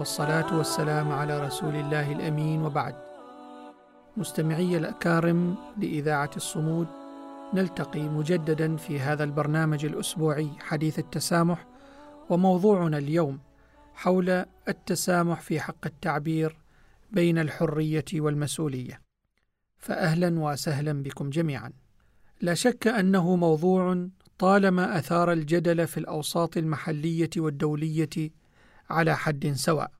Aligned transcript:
والصلاة 0.00 0.56
والسلام 0.56 1.12
على 1.12 1.46
رسول 1.46 1.76
الله 1.76 2.12
الأمين 2.12 2.62
وبعد. 2.62 2.94
مستمعي 4.16 4.76
الأكارم 4.76 5.56
لإذاعة 5.78 6.30
الصمود 6.36 6.86
نلتقي 7.54 8.00
مجددا 8.00 8.76
في 8.76 9.00
هذا 9.00 9.24
البرنامج 9.24 9.84
الأسبوعي 9.84 10.50
حديث 10.58 10.98
التسامح 10.98 11.66
وموضوعنا 12.30 12.98
اليوم 12.98 13.38
حول 13.94 14.44
التسامح 14.68 15.40
في 15.40 15.60
حق 15.60 15.86
التعبير 15.86 16.56
بين 17.10 17.38
الحرية 17.38 18.04
والمسؤولية. 18.14 19.00
فأهلا 19.78 20.40
وسهلا 20.40 21.02
بكم 21.02 21.30
جميعا. 21.30 21.72
لا 22.40 22.54
شك 22.54 22.86
أنه 22.86 23.36
موضوع 23.36 24.08
طالما 24.38 24.98
أثار 24.98 25.32
الجدل 25.32 25.86
في 25.86 25.98
الأوساط 25.98 26.56
المحلية 26.56 27.30
والدولية 27.36 28.39
على 28.90 29.16
حد 29.16 29.52
سواء. 29.52 29.90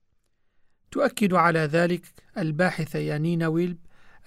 تؤكد 0.91 1.34
على 1.34 1.58
ذلك 1.58 2.06
الباحثة 2.38 2.98
يانينا 2.98 3.48
ويلب 3.48 3.78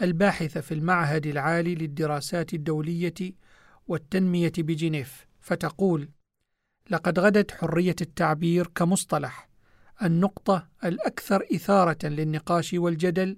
الباحثة 0.02 0.62
في 0.62 0.74
المعهد 0.74 1.26
العالي 1.26 1.76
للدراسات 1.76 2.54
الدولية 2.54 3.14
والتنمية 3.88 4.54
بجنيف، 4.58 5.28
فتقول: 5.40 6.10
لقد 6.90 7.20
غدت 7.20 7.52
حرية 7.52 7.96
التعبير 8.02 8.68
كمصطلح 8.68 9.50
النقطة 10.04 10.68
الأكثر 10.86 11.46
إثارة 11.56 12.08
للنقاش 12.08 12.74
والجدل 12.74 13.38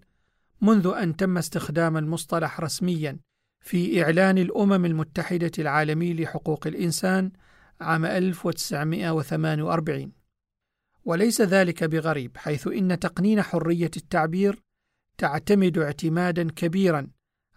منذ 0.62 0.88
أن 0.88 1.16
تم 1.16 1.38
استخدام 1.38 1.98
المصطلح 1.98 2.60
رسميا 2.60 3.20
في 3.62 4.04
إعلان 4.04 4.38
الأمم 4.38 4.86
المتحدة 4.86 5.52
العالمي 5.60 6.14
لحقوق 6.14 6.68
الإنسان 6.68 7.32
عام 7.82 8.06
1948 8.06 10.25
وليس 11.06 11.42
ذلك 11.42 11.84
بغريب 11.84 12.38
حيث 12.38 12.68
إن 12.68 13.00
تقنين 13.00 13.42
حرية 13.42 13.92
التعبير 13.98 14.62
تعتمد 15.18 15.78
اعتمادا 15.78 16.52
كبيرا 16.52 17.08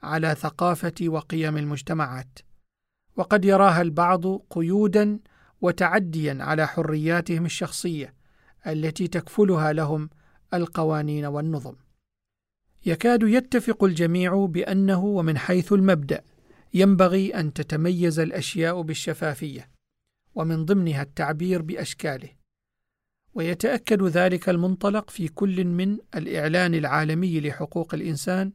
على 0.02 0.34
ثقافة 0.34 0.94
وقيم 1.02 1.56
المجتمعات. 1.56 2.38
وقد 3.16 3.44
يراها 3.44 3.82
البعض 3.82 4.36
قيودا 4.50 5.18
وتعديا 5.60 6.38
على 6.40 6.66
حرياتهم 6.66 7.44
الشخصية 7.44 8.14
التي 8.66 9.08
تكفلها 9.08 9.72
لهم 9.72 10.10
القوانين 10.54 11.24
والنظم. 11.24 11.74
يكاد 12.86 13.22
يتفق 13.22 13.84
الجميع 13.84 14.46
بأنه 14.46 15.04
ومن 15.04 15.38
حيث 15.38 15.72
المبدأ 15.72 16.24
ينبغي 16.74 17.34
أن 17.34 17.52
تتميز 17.52 18.18
الأشياء 18.18 18.82
بالشفافية 18.82 19.70
ومن 20.34 20.64
ضمنها 20.64 21.02
التعبير 21.02 21.62
بأشكاله. 21.62 22.37
ويتأكد 23.38 24.02
ذلك 24.02 24.48
المنطلق 24.48 25.10
في 25.10 25.28
كل 25.28 25.64
من 25.64 25.98
الإعلان 26.14 26.74
العالمي 26.74 27.40
لحقوق 27.40 27.94
الإنسان 27.94 28.52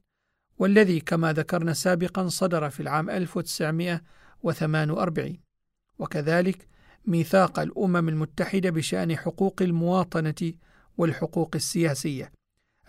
والذي 0.58 1.00
كما 1.00 1.34
ذكرنا 1.34 1.74
سابقا 1.74 2.28
صدر 2.28 2.70
في 2.70 2.80
العام 2.80 3.10
1948 3.10 5.38
وكذلك 6.00 6.68
ميثاق 7.06 7.60
الأمم 7.60 8.10
المتحدة 8.10 8.70
بشأن 8.70 9.18
حقوق 9.18 9.62
المواطنة 9.62 10.54
والحقوق 10.98 11.52
السياسية 11.56 12.32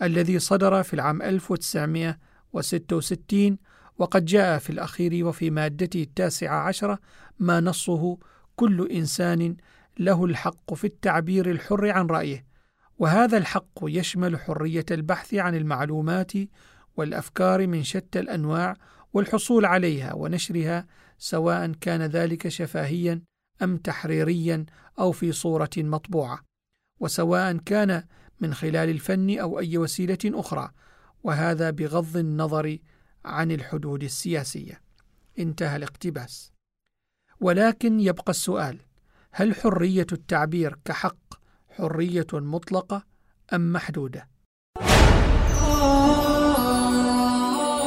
الذي 0.01 0.39
صدر 0.39 0.83
في 0.83 0.93
العام 0.93 1.21
1966 1.21 3.57
وقد 3.97 4.25
جاء 4.25 4.59
في 4.59 4.69
الأخير 4.69 5.25
وفي 5.25 5.49
مادته 5.49 6.01
التاسعة 6.01 6.59
عشرة 6.59 6.99
ما 7.39 7.59
نصه 7.59 8.17
كل 8.55 8.89
إنسان 8.91 9.55
له 9.99 10.25
الحق 10.25 10.73
في 10.73 10.87
التعبير 10.87 11.51
الحر 11.51 11.89
عن 11.89 12.07
رأيه 12.07 12.45
وهذا 12.97 13.37
الحق 13.37 13.79
يشمل 13.83 14.39
حرية 14.39 14.85
البحث 14.91 15.33
عن 15.33 15.55
المعلومات 15.55 16.31
والأفكار 16.97 17.67
من 17.67 17.83
شتى 17.83 18.19
الأنواع 18.19 18.75
والحصول 19.13 19.65
عليها 19.65 20.13
ونشرها 20.13 20.87
سواء 21.17 21.71
كان 21.71 22.01
ذلك 22.01 22.47
شفاهيا 22.47 23.21
أم 23.61 23.77
تحريريا 23.77 24.65
أو 24.99 25.11
في 25.11 25.31
صورة 25.31 25.69
مطبوعة 25.77 26.39
وسواء 26.99 27.57
كان 27.57 28.03
من 28.39 28.53
خلال 28.53 28.89
الفن 28.89 29.39
أو 29.39 29.59
أي 29.59 29.77
وسيلة 29.77 30.17
أخرى 30.25 30.71
وهذا 31.23 31.71
بغض 31.71 32.17
النظر 32.17 32.77
عن 33.25 33.51
الحدود 33.51 34.03
السياسية. 34.03 34.81
انتهى 35.39 35.75
الاقتباس. 35.75 36.51
ولكن 37.39 37.99
يبقى 37.99 38.29
السؤال 38.29 38.79
هل 39.37 39.55
حرية 39.55 40.07
التعبير 40.11 40.75
كحق 40.85 41.15
حرية 41.77 42.27
مطلقة 42.33 43.03
أم 43.53 43.73
محدودة؟ 43.73 44.27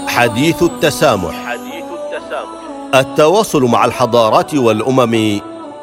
حديث 0.08 0.62
التسامح. 0.62 1.46
حديث 1.46 1.84
التسامح 1.84 2.94
التواصل 2.94 3.62
مع 3.62 3.84
الحضارات 3.84 4.54
والأمم 4.54 5.40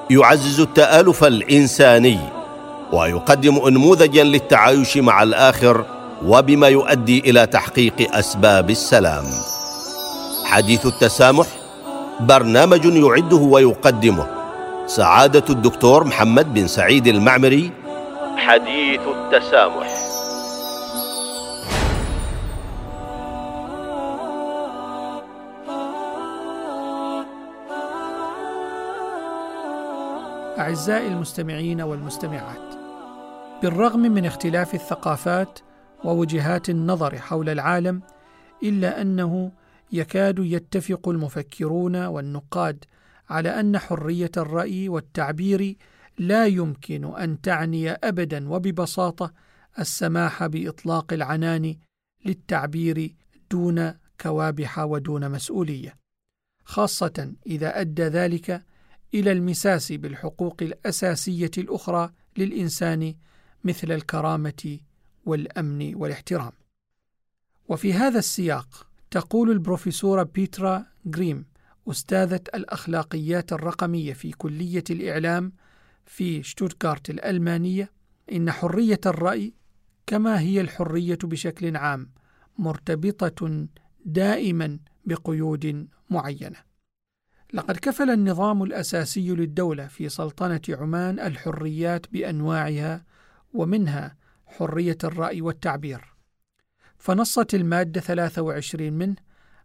يعزز 0.10 0.60
التآلف 0.60 1.24
الإنساني 1.24 2.20
ويقدم 2.94 3.66
انموذجا 3.66 4.24
للتعايش 4.24 4.98
مع 4.98 5.24
الآخر 5.24 5.86
وبما 6.26 6.68
يؤدي 6.68 7.20
إلى 7.20 7.48
تحقيق 7.48 8.16
أسباب 8.16 8.70
السلام. 8.70 9.26
حديث 10.46 10.86
التسامح 10.86 11.48
برنامج 12.20 12.86
يعده 12.86 13.38
ويقدمه. 13.38 14.35
سعادة 14.88 15.44
الدكتور 15.50 16.04
محمد 16.04 16.54
بن 16.54 16.68
سعيد 16.68 17.08
المعمري. 17.08 17.72
حديث 18.38 19.02
التسامح. 19.02 19.88
أعزائي 30.60 31.08
المستمعين 31.08 31.82
والمستمعات 31.82 32.76
بالرغم 33.62 34.00
من 34.00 34.26
اختلاف 34.26 34.74
الثقافات 34.74 35.60
ووجهات 36.04 36.70
النظر 36.70 37.18
حول 37.18 37.50
العالم 37.50 38.02
إلا 38.64 39.02
أنه 39.02 39.52
يكاد 39.92 40.40
يتفق 40.40 41.10
المفكرون 41.10 42.06
والنقاد 42.06 42.86
على 43.30 43.50
أن 43.60 43.80
حرية 43.80 44.32
الرأي 44.38 44.90
والتعبير 44.90 45.78
لا 46.18 46.46
يمكن 46.46 47.16
أن 47.16 47.42
تعني 47.42 47.92
ابدا 47.92 48.50
وببساطة 48.50 49.34
السماح 49.80 50.46
بإطلاق 50.46 51.14
العنان 51.14 51.76
للتعبير 52.26 53.16
دون 53.52 53.94
كوابح 54.22 54.80
ودون 54.80 55.32
مسؤولية 55.32 55.96
خاصة 56.64 57.34
إذا 57.48 57.82
أدى 57.82 58.04
ذلك 58.04 58.64
إلى 59.14 59.32
المساس 59.32 59.92
بالحقوق 59.92 60.58
الأساسية 60.62 61.52
الأخرى 61.58 62.12
للإنسان 62.38 63.16
مثل 63.64 63.92
الكرامة 63.92 64.80
والأمن 65.26 65.96
والاحترام. 65.96 66.52
وفي 67.70 67.94
هذا 67.94 68.20
السياق 68.20 68.88
تقول 69.12 69.52
البروفيسورة 69.52 70.24
بيترا 70.24 70.86
جريم 71.06 71.46
أستاذة 71.88 72.42
الأخلاقيات 72.56 73.54
الرقمية 73.54 74.14
في 74.14 74.32
كلية 74.32 74.84
الإعلام 74.90 75.54
في 76.06 76.44
شتوتغارت 76.44 77.10
الألمانية. 77.10 77.92
إن 78.32 78.52
حرية 78.52 79.00
الرأي 79.06 79.54
كما 80.08 80.40
هي 80.40 80.62
الحرية 80.62 81.18
بشكل 81.24 81.78
عام 81.78 82.10
مرتبطة 82.58 83.68
دائما 84.06 84.80
بقيود 85.06 85.88
معينة. 86.10 86.58
لقد 87.54 87.78
كفل 87.78 88.10
النظام 88.10 88.64
الأساسي 88.64 89.30
للدولة 89.30 89.88
في 89.88 90.10
سلطنة 90.10 90.62
عمان 90.70 91.20
الحريات 91.20 92.12
بأنواعها 92.12 93.06
ومنها 93.54 94.18
حرية 94.46 94.98
الرأي 95.04 95.42
والتعبير. 95.42 96.16
فنصت 96.98 97.56
المادة 97.56 98.02
23 98.02 98.94
منه 98.94 99.16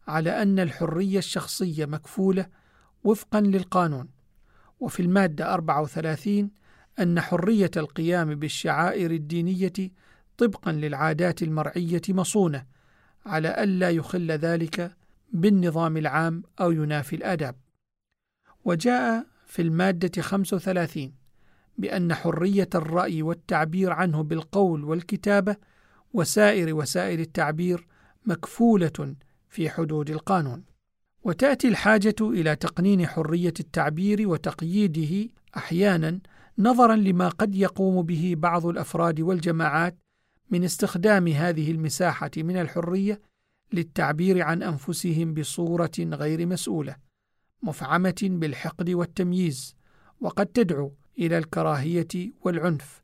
على 0.08 0.42
أن 0.42 0.58
الحرية 0.58 1.18
الشخصية 1.18 1.86
مكفولة 1.86 2.46
وفقا 3.04 3.40
للقانون 3.40 4.08
وفي 4.80 5.02
المادة 5.02 5.54
34 5.54 6.50
أن 6.98 7.20
حرية 7.20 7.70
القيام 7.76 8.34
بالشعائر 8.34 9.10
الدينية 9.10 9.72
طبقا 10.38 10.72
للعادات 10.72 11.42
المرعية 11.42 12.02
مصونة 12.08 12.66
على 13.26 13.62
ألا 13.62 13.90
يخل 13.90 14.30
ذلك 14.30 14.96
بالنظام 15.32 15.96
العام 15.96 16.42
أو 16.60 16.70
ينافي 16.72 17.16
الآداب. 17.16 17.56
وجاء 18.64 19.26
في 19.46 19.62
المادة 19.62 20.22
35 20.22 21.12
بأن 21.78 22.14
حرية 22.14 22.68
الرأي 22.74 23.22
والتعبير 23.22 23.92
عنه 23.92 24.22
بالقول 24.22 24.84
والكتابة 24.84 25.56
وسائر 26.12 26.74
وسائل 26.74 27.20
التعبير 27.20 27.86
مكفولة 28.26 29.14
في 29.50 29.70
حدود 29.70 30.10
القانون. 30.10 30.64
وتأتي 31.22 31.68
الحاجة 31.68 32.14
إلى 32.20 32.56
تقنين 32.56 33.06
حرية 33.06 33.54
التعبير 33.60 34.28
وتقييده 34.28 35.30
أحيانا 35.56 36.20
نظرا 36.58 36.96
لما 36.96 37.28
قد 37.28 37.54
يقوم 37.54 38.02
به 38.02 38.34
بعض 38.38 38.66
الأفراد 38.66 39.20
والجماعات 39.20 39.96
من 40.50 40.64
استخدام 40.64 41.28
هذه 41.28 41.70
المساحة 41.70 42.30
من 42.36 42.56
الحرية 42.56 43.20
للتعبير 43.72 44.42
عن 44.42 44.62
أنفسهم 44.62 45.34
بصورة 45.34 45.90
غير 45.98 46.46
مسؤولة 46.46 46.96
مفعمة 47.62 48.20
بالحقد 48.22 48.90
والتمييز 48.90 49.74
وقد 50.20 50.46
تدعو 50.46 50.92
إلى 51.18 51.38
الكراهية 51.38 52.32
والعنف 52.40 53.02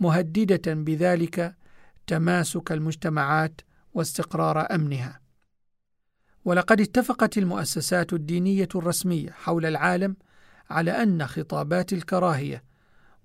مهددة 0.00 0.74
بذلك 0.74 1.56
تماسك 2.06 2.72
المجتمعات 2.72 3.60
واستقرار 3.94 4.74
أمنها 4.74 5.21
ولقد 6.44 6.80
اتفقت 6.80 7.38
المؤسسات 7.38 8.12
الدينية 8.12 8.68
الرسمية 8.74 9.30
حول 9.30 9.66
العالم 9.66 10.16
على 10.70 10.90
أن 10.90 11.26
خطابات 11.26 11.92
الكراهية 11.92 12.64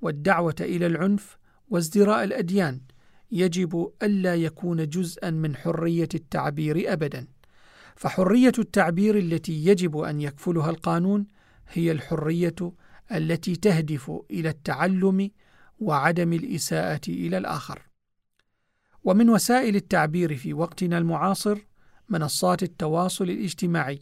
والدعوة 0.02 0.56
إلى 0.62 0.88
العنف 0.88 1.38
وازدراء 1.69 2.24
الأديان 2.24 2.81
يجب 3.31 3.92
ألا 4.04 4.36
يكون 4.36 4.90
جزءا 4.90 5.30
من 5.30 5.56
حرية 5.56 6.10
التعبير 6.16 6.94
أبدا. 6.94 7.28
فحرية 7.96 8.52
التعبير 8.60 9.18
التي 9.18 9.66
يجب 9.66 9.98
أن 9.98 10.22
يكفلها 10.22 10.70
القانون 10.70 11.28
هي 11.70 11.92
الحرية 11.92 12.56
التي 13.12 13.56
تهدف 13.56 14.12
إلى 14.31 14.50
التعلم 14.50 15.31
وعدم 15.80 16.34
الإساءة 16.34 17.02
إلى 17.08 17.38
الآخر. 17.38 17.81
ومن 19.04 19.30
وسائل 19.30 19.75
التعبير 19.75 20.36
في 20.36 20.54
وقتنا 20.54 20.98
المعاصر 20.98 21.58
منصات 22.09 22.63
التواصل 22.63 23.24
الاجتماعي 23.24 24.00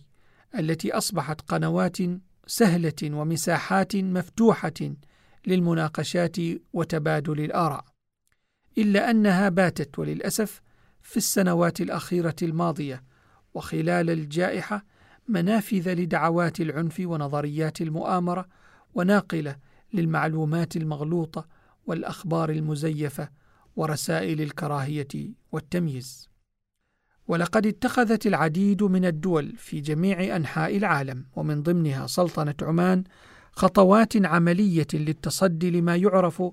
التي 0.60 0.94
أصبحت 0.94 1.42
قنوات 1.42 1.98
سهلة 2.48 2.94
ومساحات 3.04 3.96
مفتوحة 3.96 4.74
للمناقشات 5.48 6.38
وتبادل 6.74 7.40
الآراء 7.40 7.86
إلا 8.78 9.10
أنها 9.10 9.50
باتت 9.50 10.00
وللأسف 10.00 10.62
في 11.02 11.18
السنوات 11.18 11.82
الأخيرة 11.82 12.36
الماضية 12.42 13.04
وخلال 13.54 14.10
الجائحة 14.10 14.86
منافذ 15.28 15.94
لدعوات 15.94 16.62
العنف 16.62 17.00
ونظريات 17.00 17.82
المؤامرة 17.82 18.48
وناقلة 18.94 19.56
للمعلومات 19.94 20.76
المغلوطة 20.76 21.48
والأخبار 21.88 22.50
المزيفة 22.50 23.30
ورسائل 23.76 24.42
الكراهية 24.42 25.34
والتمييز. 25.52 26.35
ولقد 27.28 27.68
اتخذت 27.68 28.28
العديد 28.28 28.84
من 28.84 29.06
الدول 29.06 29.54
في 29.58 29.80
جميع 29.80 30.36
أنحاء 30.36 30.78
العالم 30.78 31.26
ومن 31.36 31.64
ضمنها 31.64 32.08
سلطنة 32.08 32.56
عمان 32.62 33.04
خطوات 33.52 34.26
عملية 34.26 34.88
للتصدي 34.94 35.72
لما 35.72 35.96
يعرف 35.96 36.44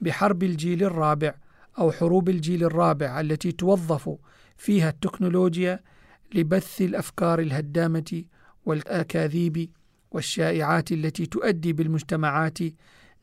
بحرب 0.00 0.42
الجيل 0.42 0.82
الرابع 0.84 1.34
أو 1.78 1.92
حروب 1.92 2.28
الجيل 2.28 2.64
الرابع 2.64 3.20
التي 3.20 3.52
توظف 3.52 4.10
فيها 4.56 4.88
التكنولوجيا 4.88 5.80
لبث 6.34 6.82
الأفكار 6.82 7.40
الهدامة 7.40 8.24
والأكاذيب 8.66 9.70
والشائعات 10.10 10.92
التي 10.92 11.26
تؤدي 11.26 11.72
بالمجتمعات 11.72 12.58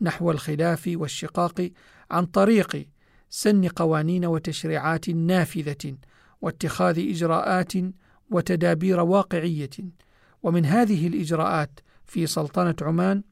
نحو 0.02 0.32
الخلاف 0.32 0.90
والشقاق 0.94 1.70
عن 2.12 2.26
طريق 2.26 2.88
سن 3.30 3.68
قوانين 3.68 4.26
وتشريعات 4.26 5.10
نافذة 5.10 5.96
واتخاذ 6.44 7.00
إجراءات 7.00 7.74
وتدابير 8.32 9.00
واقعية. 9.00 9.70
ومن 10.44 10.66
هذه 10.66 11.08
الإجراءات 11.08 11.80
في 12.06 12.28
سلطنة 12.28 12.76
عمان 12.82 13.24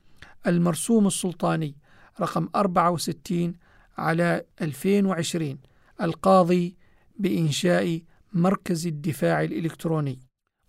المرسوم 0.47 1.07
السلطاني 1.07 1.75
رقم 2.21 2.49
64 2.55 3.53
على 3.97 4.43
2020 4.61 5.57
القاضي 6.01 6.75
بإنشاء 7.19 8.01
مركز 8.33 8.87
الدفاع 8.87 9.43
الإلكتروني 9.43 10.19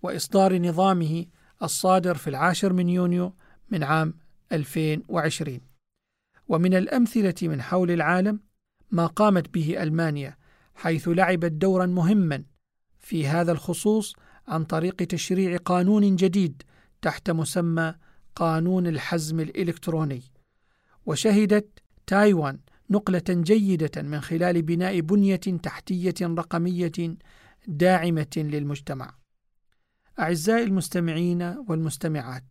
وإصدار 0.03 0.59
نظامه 0.59 1.27
الصادر 1.62 2.15
في 2.15 2.31
العاشر 2.31 2.73
من 2.73 2.88
يونيو 2.88 3.35
من 3.71 3.83
عام 3.83 4.15
2020 4.53 5.61
ومن 6.49 6.75
الأمثلة 6.75 7.35
من 7.43 7.62
حول 7.62 7.91
العالم 7.91 8.41
ما 8.91 9.06
قامت 9.06 9.55
به 9.55 9.83
ألمانيا 9.83 10.37
حيث 10.82 11.08
لعبت 11.08 11.52
دورا 11.52 11.87
مهما 11.87 12.44
في 13.00 13.26
هذا 13.26 13.52
الخصوص 13.52 14.17
عن 14.49 14.64
طريق 14.64 14.96
تشريع 14.96 15.56
قانون 15.56 16.17
جديد 16.17 16.62
تحت 17.02 17.31
مسمى 17.31 17.94
قانون 18.37 18.87
الحزم 18.87 19.40
الإلكتروني 19.40 20.23
وشهدت 21.06 21.82
تايوان 22.06 22.58
نقلة 22.90 23.23
جيدة 23.29 24.02
من 24.02 24.20
خلال 24.20 24.62
بناء 24.62 25.00
بنية 25.00 25.37
تحتية 25.37 26.14
رقمية 26.23 26.93
داعمة 27.67 28.32
للمجتمع. 28.37 29.14
أعزائي 30.19 30.64
المستمعين 30.64 31.43
والمستمعات، 31.43 32.44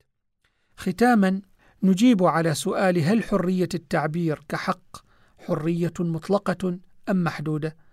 ختاما 0.78 1.42
نجيب 1.84 2.24
على 2.24 2.54
سؤال 2.54 3.00
هل 3.00 3.24
حرية 3.24 3.70
التعبير 3.74 4.44
كحق 4.50 4.98
حرية 5.38 5.94
مطلقة 6.00 6.80
أم 7.10 7.24
محدودة؟ 7.24 7.91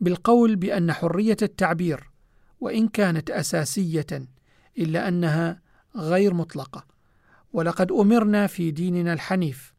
بالقول 0.00 0.56
بأن 0.56 0.92
حرية 0.92 1.36
التعبير 1.42 2.10
وإن 2.60 2.88
كانت 2.88 3.30
أساسية 3.30 4.06
إلا 4.78 5.08
أنها 5.08 5.60
غير 5.96 6.34
مطلقة. 6.34 6.86
ولقد 7.52 7.92
أمرنا 7.92 8.46
في 8.46 8.70
ديننا 8.70 9.12
الحنيف 9.12 9.74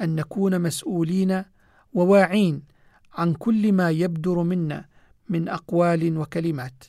أن 0.00 0.14
نكون 0.14 0.60
مسؤولين 0.60 1.44
وواعين 1.92 2.62
عن 3.12 3.34
كل 3.34 3.72
ما 3.72 3.90
يبدر 3.90 4.42
منا 4.42 4.88
من 5.28 5.48
أقوال 5.48 6.18
وكلمات 6.18 6.84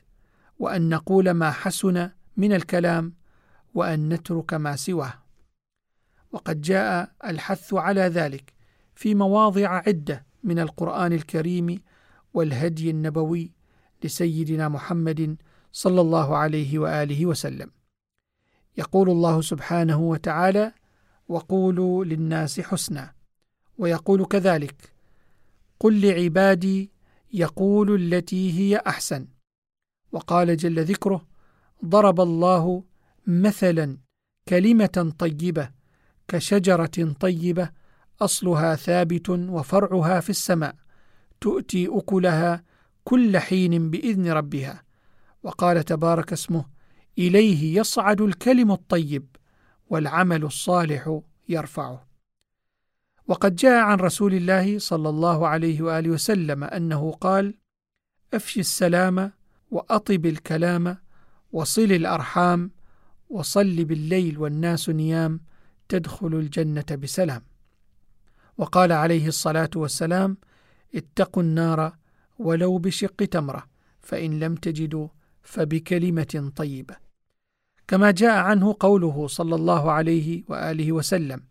وأن 0.59 0.89
نقول 0.89 1.31
ما 1.31 1.51
حسن 1.51 2.09
من 2.37 2.53
الكلام 2.53 3.13
وأن 3.73 4.09
نترك 4.09 4.53
ما 4.53 4.75
سواه. 4.75 5.13
وقد 6.31 6.61
جاء 6.61 7.11
الحث 7.25 7.73
على 7.73 8.01
ذلك 8.01 8.53
في 8.95 9.15
مواضع 9.15 9.69
عدة 9.87 10.25
من 10.43 10.59
القرآن 10.59 11.13
الكريم 11.13 11.79
والهدي 12.33 12.89
النبوي 12.89 13.51
لسيدنا 14.03 14.69
محمد 14.69 15.37
صلى 15.71 16.01
الله 16.01 16.37
عليه 16.37 16.79
وآله 16.79 17.25
وسلم. 17.25 17.71
يقول 18.77 19.09
الله 19.09 19.41
سبحانه 19.41 19.99
وتعالى 20.01 20.71
وقولوا 21.27 22.05
للناس 22.05 22.59
حسنا 22.59 23.13
ويقول 23.77 24.25
كذلك 24.25 24.93
قل 25.79 26.01
لعبادي 26.01 26.91
يقول 27.33 27.95
التي 27.95 28.53
هي 28.59 28.77
أحسن 28.87 29.27
وقال 30.11 30.57
جل 30.57 30.83
ذكره 30.83 31.27
ضرب 31.85 32.21
الله 32.21 32.83
مثلا 33.27 33.97
كلمة 34.47 35.13
طيبة 35.19 35.71
كشجرة 36.27 37.13
طيبة 37.19 37.69
أصلها 38.21 38.75
ثابت 38.75 39.29
وفرعها 39.29 40.19
في 40.19 40.29
السماء 40.29 40.75
تؤتي 41.43 41.87
أكلها 41.91 42.63
كل 43.03 43.37
حين 43.37 43.89
بإذن 43.91 44.31
ربها. 44.31 44.83
وقال 45.43 45.83
تبارك 45.83 46.33
اسمه 46.33 46.65
إليه 47.17 47.79
يصعد 47.79 48.21
الكلم 48.21 48.71
الطيب 48.71 49.25
والعمل 49.89 50.43
الصالح 50.43 51.19
يرفعه. 51.49 52.07
وقد 53.27 53.55
جاء 53.55 53.83
عن 53.83 53.97
رسول 53.97 54.33
الله 54.33 54.79
صلى 54.79 55.09
الله 55.09 55.47
عليه 55.47 55.81
وآله 55.81 56.09
وسلم 56.09 56.63
أنه 56.63 57.11
قال 57.11 57.53
افش 58.33 58.57
السلام 58.57 59.31
وأطب 59.71 60.25
الكلام 60.25 60.97
وصل 61.51 61.91
الأرحام 61.91 62.71
وصل 63.29 63.85
بالليل 63.85 64.37
والناس 64.37 64.89
نيام 64.89 65.39
تدخل 65.89 66.27
الجنة 66.27 66.85
بسلام. 66.91 67.41
وقال 68.57 68.91
عليه 68.91 69.27
الصلاة 69.27 69.69
والسلام 69.75 70.37
اتقوا 70.95 71.43
النار 71.43 71.97
ولو 72.39 72.77
بشق 72.77 73.15
تمرة 73.15 73.63
فإن 74.01 74.39
لم 74.39 74.55
تجدوا 74.55 75.07
فبكلمة 75.41 76.51
طيبة. 76.55 76.95
كما 77.87 78.11
جاء 78.11 78.37
عنه 78.43 78.75
قوله 78.79 79.27
صلى 79.27 79.55
الله 79.55 79.91
عليه 79.91 80.43
وآله 80.47 80.91
وسلم 80.91 81.43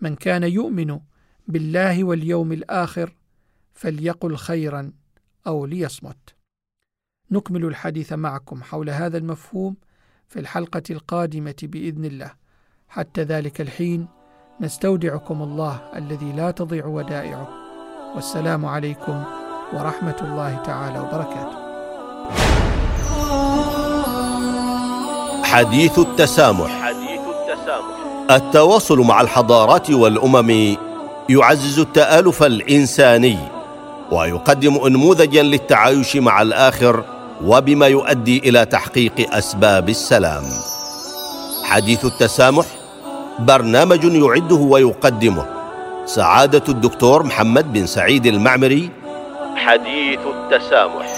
من 0.00 0.16
كان 0.16 0.42
يؤمن 0.42 1.00
بالله 1.48 2.04
واليوم 2.04 2.52
الآخر 2.52 3.14
فليقل 3.72 4.36
خيرا 4.36 4.92
أو 5.46 5.66
ليصمت. 5.66 6.34
نكمل 7.30 7.64
الحديث 7.64 8.12
معكم 8.12 8.62
حول 8.62 8.90
هذا 8.90 9.18
المفهوم 9.18 9.76
في 10.28 10.40
الحلقة 10.40 10.82
القادمة 10.90 11.56
بإذن 11.62 12.04
الله. 12.04 12.32
حتى 12.88 13.22
ذلك 13.22 13.60
الحين 13.60 14.08
نستودعكم 14.60 15.42
الله 15.42 15.98
الذي 15.98 16.32
لا 16.32 16.50
تضيع 16.50 16.86
ودائعه. 16.86 17.63
والسلام 18.14 18.66
عليكم 18.66 19.22
ورحمة 19.72 20.16
الله 20.22 20.58
تعالى 20.66 20.98
وبركاته. 20.98 21.58
حديث 25.44 25.98
التسامح. 25.98 26.70
حديث 26.82 27.20
التسامح. 27.34 27.94
التواصل 28.30 28.98
مع 28.98 29.20
الحضارات 29.20 29.90
والأمم 29.90 30.76
يعزز 31.28 31.78
التآلف 31.78 32.42
الإنساني 32.42 33.38
ويقدم 34.12 34.74
انموذجا 34.86 35.42
للتعايش 35.42 36.16
مع 36.16 36.42
الآخر 36.42 37.04
وبما 37.44 37.86
يؤدي 37.86 38.38
إلى 38.38 38.64
تحقيق 38.66 39.34
أسباب 39.34 39.88
السلام. 39.88 40.44
حديث 41.64 42.04
التسامح 42.04 42.66
برنامج 43.38 44.04
يعده 44.04 44.56
ويقدمه 44.56 45.53
سعادة 46.06 46.62
الدكتور 46.68 47.22
محمد 47.22 47.72
بن 47.72 47.86
سعيد 47.86 48.26
المعمري. 48.26 48.90
حديث 49.56 50.18
التسامح. 50.26 51.13